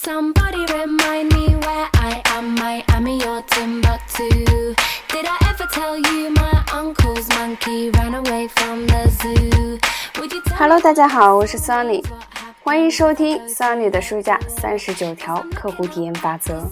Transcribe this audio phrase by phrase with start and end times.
[0.00, 2.54] Somebody remind me where I am.
[2.54, 4.28] my ami your Timbuktu.
[5.08, 9.78] Did I ever tell you my uncle's monkey ran away from the zoo?
[10.18, 12.04] Would you Hello，大家好，我是 Sunny，
[12.62, 16.70] 欢迎收听 Sunny 的书架三十九条客户体验法则。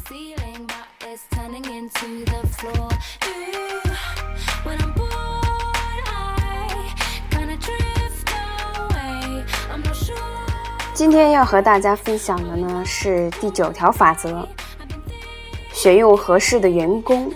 [10.96, 14.48] 今天要和大家分享的呢是第九条法则：
[15.70, 17.30] 选用合适的员工。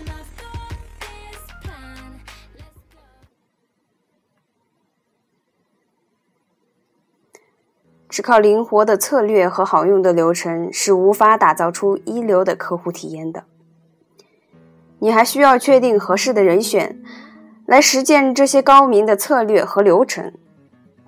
[8.08, 13.44] 只靠灵活的策略和好用的流程是无法打造出一流的客户体验的。
[15.00, 16.98] 你还需要确定合适的人选，
[17.66, 20.32] 来实践这些高明的策略和流程。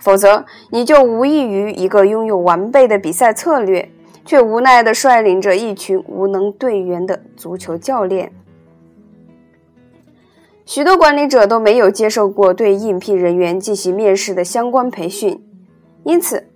[0.03, 3.89] 否则，你就无异于一个拥有完备的比赛策略，
[4.25, 8.33] 却无奈地率领着一群无能队员的足球教练。
[10.67, 15.41] 许多管理者都没有接受过对应聘人员进行面试的相关培训，
[16.03, 16.49] 因此，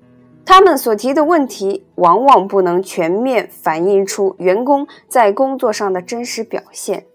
[0.45, 7.07] 他们所提的问题往往不能全面反映出员工在工作上的真实表现。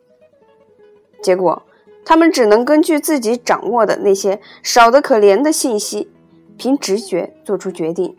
[1.22, 1.63] 结果，
[2.06, 6.09] 他们只能根据自己掌握的那些少得可怜的信息，
[6.62, 8.16] 凭直觉做出决定。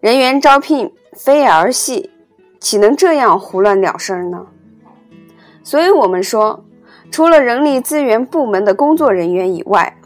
[0.00, 2.08] 人员招聘非儿戏，
[2.58, 4.46] 岂能这样胡乱了事儿呢？
[5.62, 6.64] 所以，我们说，
[7.10, 9.98] 除了人力资源部门的工作人员以外，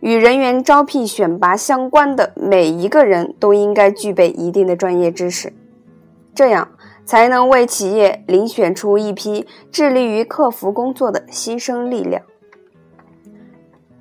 [0.00, 5.54] 与人员招聘选拔相关的每一个人都应该具备一定的专业知识，
[6.34, 6.72] 这样
[7.06, 12.22] 才能为企业遴选出一批致力于客服工作的新生力量。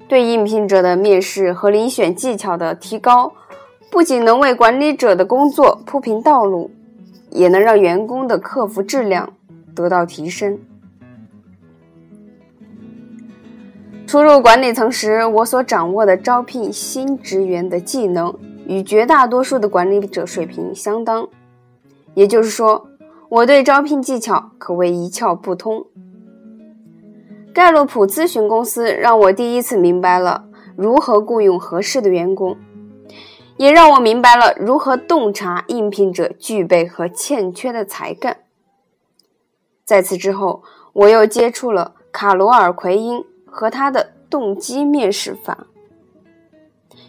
[0.08, 3.34] 对应聘者的面试和遴选技巧的提高，
[3.92, 6.72] 不仅能为管理者的工作铺平道路，
[7.30, 9.34] 也能让员工的客服质量
[9.76, 10.58] 得到提升。
[14.06, 18.34] 初入管理层时，我所掌握的招聘新职员的技能
[18.66, 21.28] 与绝大多数的管理者水平相当，
[22.14, 22.88] 也就是说，
[23.28, 25.86] 我对招聘技巧可谓一窍不通。
[27.58, 30.46] 盖洛普咨询公司让我第一次明白了
[30.76, 32.56] 如何雇佣合适的员工，
[33.58, 38.42] 也让我明白了如何洞察应聘者具备和欠缺的才干。
[39.84, 40.62] 在此之后，
[40.94, 45.66] 我又接触了卡罗尔·奎因和他的动机面试法，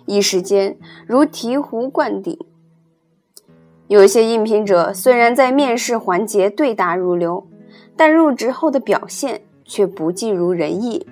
[0.07, 2.39] 一时间如醍醐灌顶。
[3.89, 7.47] 有些应聘者虽然在面试环节对答如流，
[7.95, 11.06] 但入职后的表现却不尽如人意。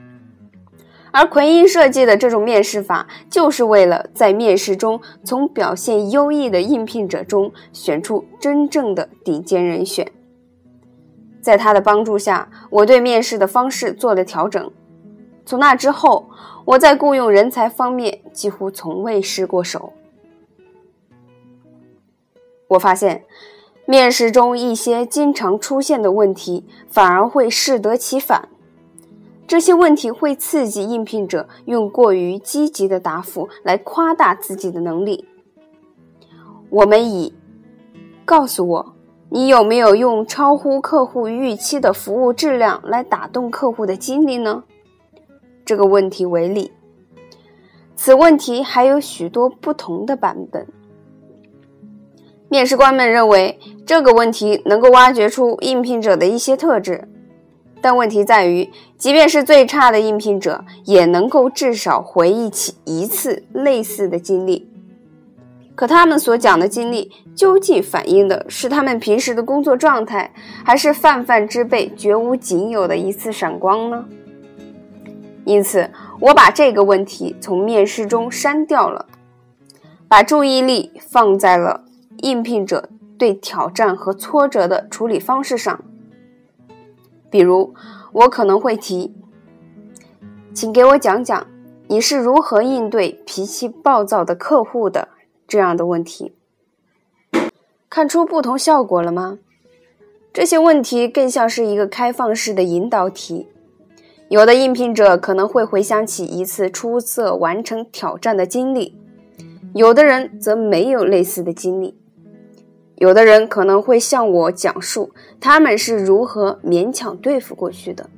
[1.13, 10.11] 而奎因设计的这种面试法，就是为了在面试中从表现优异的应聘者中选出真正的顶尖人选。
[11.41, 14.71] 在他的帮助下，我对面试的方式做了调整。
[15.47, 16.29] 从那之后，
[16.65, 19.93] 我在雇佣人才方面几乎从未失过手。
[22.69, 23.25] 我发现，
[23.87, 28.49] 面试中一些经常出现的问题，反而会适得其反。
[29.47, 35.25] 这些问题会刺激应聘者用过于积极的答复来夸大自己的能力。
[36.69, 37.33] 我们以
[38.27, 38.95] “告诉我，
[39.31, 44.65] 你有没有用超乎客户预期的服务质量来打动客户的经历呢？”
[45.65, 46.73] 这个问题为例。
[47.95, 50.67] 此问题还有许多不同的版本。
[52.49, 57.09] 面试官们认为这个问题能够挖掘出应聘者的一些特质，
[57.81, 64.69] 但问题在于，即便是最差的应聘者，也能够至少回忆起一次类似的经历。
[65.75, 70.33] 可他们所讲的经历，究竟反映的是他们平时的工作状态，
[70.65, 74.05] 还是泛泛之辈绝无仅有的一次闪光呢？
[75.45, 75.91] 因此，
[76.21, 79.05] 我把这个问题从面试中删掉了，
[80.09, 81.85] 把注意力放在了
[82.19, 85.85] 应聘者对挑战和挫折的处理方式上。
[87.31, 87.75] 比如，
[88.13, 89.15] 我可能会提
[90.55, 91.47] ：“请给我讲讲
[91.89, 95.09] 你是如何应对脾气暴躁的客户的。”
[95.49, 96.33] 这样的问题，
[97.89, 99.39] 看出不同效果了吗？
[100.33, 103.47] 这些问题更像是一个开放式的引导题。
[104.29, 108.99] 有的应聘者可能会回想起一次出色完成挑战的经历，
[109.73, 111.97] 有的人则没有类似的经历。
[112.97, 118.09] 有的人可能会向我讲述他们是如何勉强对付过去的，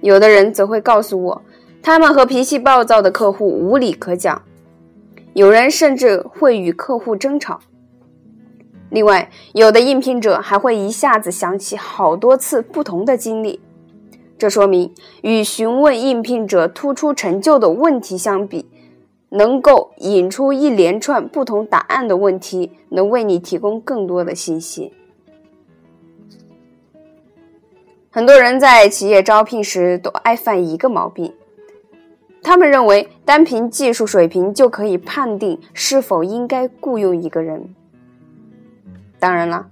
[0.00, 1.42] 有的人则会告诉我
[1.80, 4.42] 他们和脾气暴躁的客户无理可讲，
[5.34, 7.60] 有人甚至会与客户争吵。
[8.90, 13.60] 另外，有的应聘者还会一下子想起好多次不同的经历，
[14.36, 14.92] 这说明
[15.22, 18.66] 与询问应聘者突出成就的问题相比，
[19.30, 24.92] 能够引出一连串不同答案的问题，能为你提供更多的信息。
[28.10, 31.32] 很多人在企业招聘时都爱犯一个毛病，
[32.42, 37.74] 他们认为单凭技术水平就可以判定是否应该雇佣一个人。
[39.20, 39.68] 当然了，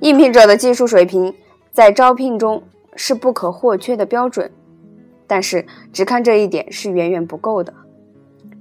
[0.00, 1.32] 应聘者的技术水平
[1.70, 2.62] 在招聘中
[2.96, 4.50] 是不可或缺的标准，
[5.26, 7.72] 但是只看这一点是远远不够的，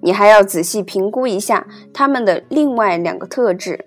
[0.02, 3.86] 你还要仔细评估一下他们的另外两个特质，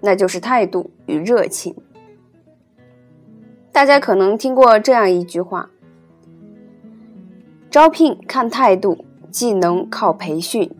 [0.00, 1.74] 那就是态度与热情。
[3.72, 5.70] 大家可能听过这样一句话：
[7.70, 10.70] 招聘看态度，技能靠培训。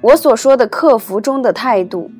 [0.00, 2.10] 我所说的客服中的态度。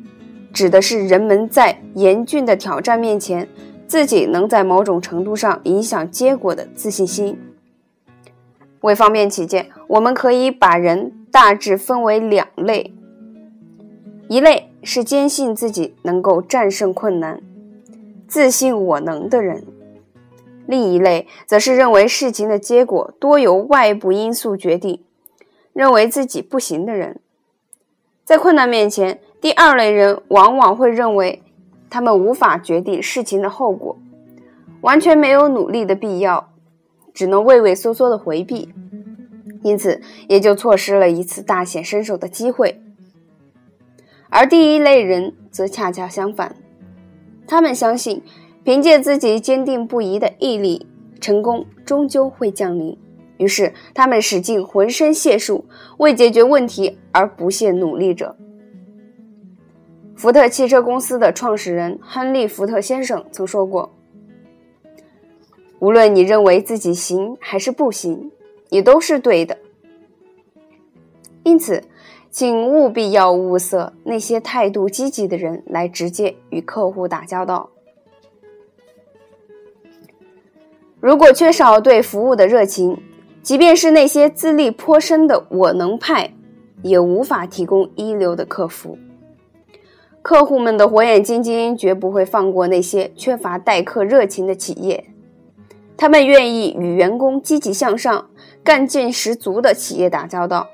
[0.53, 3.49] 指的是人们在严峻的挑战面前，
[3.87, 7.39] 自己能在某种程度上影响结果的自信心。
[8.83, 12.95] 为方便起见，我们可以把人大致分为两类：
[14.29, 17.41] 一类是坚信自己能够战胜困难、
[18.27, 19.63] 自信我能的人；
[20.67, 25.03] 另一类则是认为事情的结果多由外部因素决定，
[25.73, 27.21] 认为自己不行的人。
[28.25, 29.21] 在困难面前。
[29.41, 31.43] 第二类人往往会认为，
[31.89, 33.97] 他们无法决定事情的后果，
[34.83, 36.50] 完全没有努力的必要，
[37.13, 38.73] 只能畏畏缩缩的回避，
[39.63, 42.81] 因此也就错失了一次大显身手的机会。
[44.29, 46.55] 而第一类人则恰恰相反，
[47.47, 48.23] 他们相信，
[48.63, 50.87] 凭借自己坚定不移的毅力，
[51.21, 52.97] 成功终究会降临。
[53.39, 55.65] 于是，他们使尽浑身解数，
[55.99, 58.37] 为解决问题而不懈努力着。
[60.15, 63.91] 福特汽车公司的创始人亨利·福特先生曾说过
[65.81, 68.31] ：“无论你认为自己行还是不行，
[68.69, 69.59] 你都是对的。”
[71.43, 71.83] 因此，
[72.31, 77.71] 请务必要物色那些态度积极的人来直接与客户打交道。
[81.01, 83.03] 如果缺少对服务的热情，
[83.43, 86.35] 即便是那些资历颇深的“我能派”，
[86.85, 88.99] 也无法提供一流的客服。
[90.21, 95.07] 客户们的火眼金睛绝不会放过那些缺乏待客热情的企业，
[96.01, 98.31] 他们愿意与员工积极向上、
[98.65, 100.71] 干劲十足的企业打交道。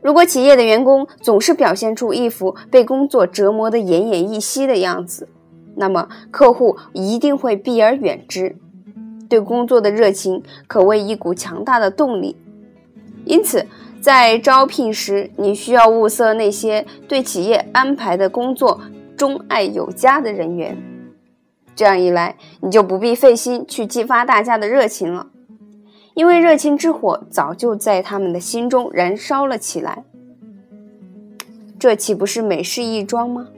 [0.00, 5.28] 如果企业的员工总是表现出一副被工作折磨得奄奄一息的样子，
[5.76, 8.56] 那么客户一定会避而远之。
[9.28, 12.38] 对工作的热情可谓一股强大的动力，
[13.26, 13.66] 因此。
[14.00, 18.80] 在招聘时，你需要物色那些对企业安排的工作
[19.14, 20.89] 钟爱有加的人员。
[21.74, 25.28] 这样一来，你就不必费心去激发大家的热情了，
[26.14, 30.04] 因为热情之火早就在他们的心中燃烧了起来。
[31.78, 33.48] 这岂不是美事一桩吗？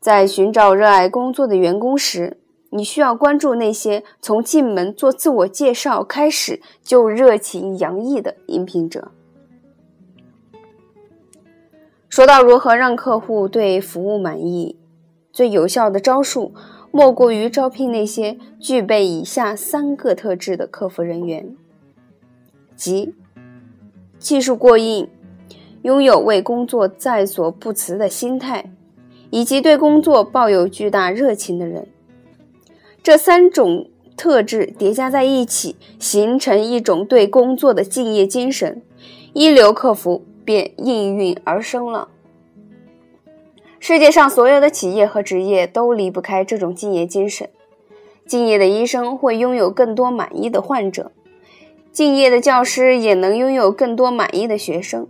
[0.00, 2.38] 在寻找热爱工作的员工时，
[2.70, 9.12] 你需要关注那些从进门做自我介绍开始就热情洋溢的应聘者。
[12.08, 14.76] 说到如何让客户对服务满意，
[15.36, 16.54] 最有效的招数
[16.90, 21.54] 莫过于招聘那些具备以下三个特质的客服人员：
[22.74, 23.12] 即
[24.18, 25.06] 技术过硬、
[25.82, 28.72] 拥有为工作在所不辞的心态，
[29.28, 31.86] 以及对工作抱有巨大热情的人。
[33.02, 38.80] 这三种特质叠加在一起，形成一种对工作的敬业精神，
[39.34, 42.08] 一流客服便应运而生了。
[43.88, 47.48] 世界上所有的企业和职业都离不开这种敬业精神。
[48.26, 51.12] 敬业的医生会拥有更多满意的患者，
[51.92, 55.06] 敬业的教师也能拥有更多满意的学生。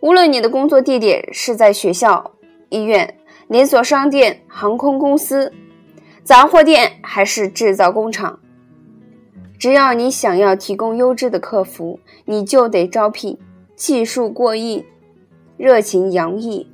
[0.00, 2.32] 无论你的工作地点是在学校、
[2.70, 5.52] 医院、连锁商店、航空公司。
[6.24, 8.40] 杂货店还是制造工厂，
[9.56, 13.38] 只要你想要提供优质的客服，你就得招聘
[13.76, 14.84] 技术过硬、
[15.56, 16.66] 热情洋溢、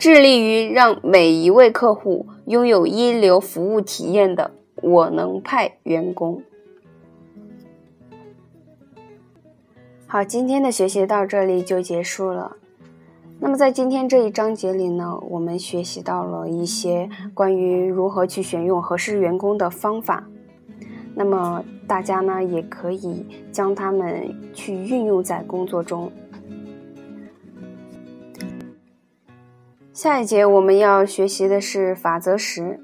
[0.00, 6.42] 致力于让每一位客户拥有一流服务体验的“我能派”员工。
[10.06, 12.56] 好，今天的学习到这里就结束了。
[13.40, 20.26] 那么在今天这一章节里呢，我们学习到了一些关于如何去选用合适员工的方法。
[21.14, 26.10] 那么大家呢，也可以将它们去运用在工作中。
[30.02, 32.80] 下一节我们要学习的是法则十，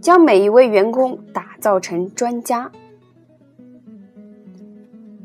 [0.00, 2.72] 将每一位员工打造成专家。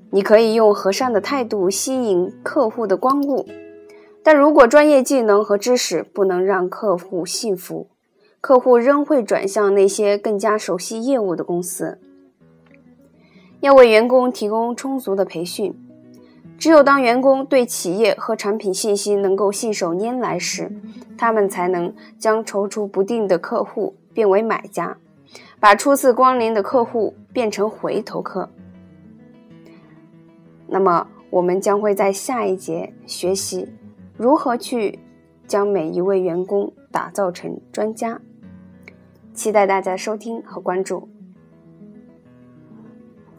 [0.09, 3.47] 你可以用和善的态度吸引客户的光顾，
[4.21, 7.87] 但如果专业技能和知识不能让客户信服，
[8.41, 12.01] 客户仍会转向那些更加熟悉业务的公司。
[13.61, 15.73] 要为员工提供充足的培训。
[16.59, 20.69] 只有当员工对企业和产品信息能够信手拈来时，
[21.17, 24.97] 他们才能将踌躇不定的客户变为买家，
[25.59, 28.49] 把初次光临的客户变成回头客。
[30.67, 33.67] 那么，我们将会在下一节学习
[34.17, 34.99] 如何去
[35.47, 38.19] 将每一位员工打造成专家。
[39.33, 41.07] 期待大家收听和关注。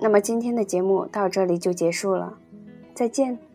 [0.01, 2.40] 那么，今天的节目到这里就结束了。
[3.01, 3.50] 再见。